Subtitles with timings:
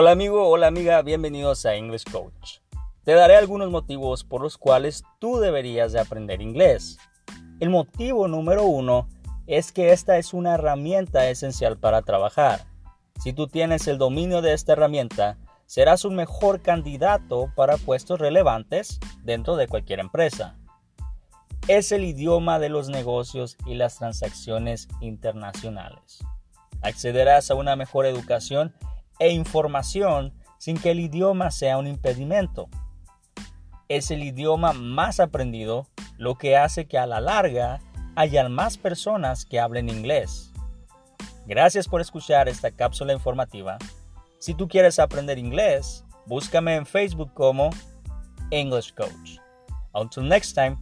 [0.00, 2.60] Hola amigo, hola amiga, bienvenidos a English Coach.
[3.02, 6.98] Te daré algunos motivos por los cuales tú deberías de aprender inglés.
[7.58, 9.08] El motivo número uno
[9.48, 12.60] es que esta es una herramienta esencial para trabajar.
[13.20, 15.36] Si tú tienes el dominio de esta herramienta,
[15.66, 20.56] serás un mejor candidato para puestos relevantes dentro de cualquier empresa.
[21.66, 26.20] Es el idioma de los negocios y las transacciones internacionales.
[26.82, 28.72] Accederás a una mejor educación
[29.18, 32.68] e información sin que el idioma sea un impedimento.
[33.88, 35.86] Es el idioma más aprendido,
[36.18, 37.80] lo que hace que a la larga
[38.16, 40.52] haya más personas que hablen inglés.
[41.46, 43.78] Gracias por escuchar esta cápsula informativa.
[44.38, 47.70] Si tú quieres aprender inglés, búscame en Facebook como
[48.50, 49.38] English Coach.
[49.92, 50.76] Until next time.